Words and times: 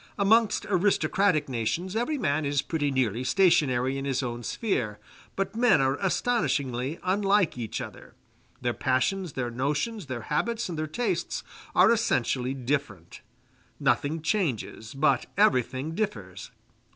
Amongst 0.17 0.65
aristocratic 0.65 1.47
nations 1.47 1.95
every 1.95 2.17
man 2.17 2.43
is 2.43 2.63
pretty 2.63 2.89
nearly 2.89 3.23
stationary 3.23 3.99
in 3.99 4.05
his 4.05 4.23
own 4.23 4.41
sphere; 4.41 4.97
but 5.35 5.55
men 5.55 5.79
are 5.79 5.97
astonishingly 6.01 6.97
unlike 7.03 7.55
each 7.55 7.79
other 7.79 8.15
their 8.59 8.73
passions, 8.73 9.33
their 9.33 9.51
notions, 9.51 10.07
their 10.07 10.21
habits, 10.21 10.67
and 10.69 10.75
their 10.75 10.87
tastes 10.87 11.43
are 11.75 11.91
essentially 11.91 12.55
different: 12.55 13.21
nothing 13.79 14.23
changey, 14.23 14.99
but 14.99 15.27
everything 15.37 15.93
differs. 15.93 16.49